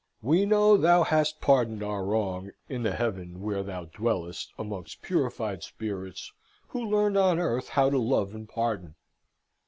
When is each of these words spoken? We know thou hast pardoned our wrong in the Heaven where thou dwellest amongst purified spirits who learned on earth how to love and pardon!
We 0.23 0.47
know 0.47 0.77
thou 0.77 1.03
hast 1.03 1.41
pardoned 1.41 1.83
our 1.83 2.03
wrong 2.03 2.49
in 2.67 2.81
the 2.81 2.93
Heaven 2.93 3.39
where 3.39 3.61
thou 3.61 3.85
dwellest 3.85 4.51
amongst 4.57 5.03
purified 5.03 5.61
spirits 5.61 6.31
who 6.69 6.83
learned 6.89 7.19
on 7.19 7.37
earth 7.37 7.69
how 7.69 7.91
to 7.91 7.99
love 7.99 8.33
and 8.33 8.49
pardon! 8.49 8.95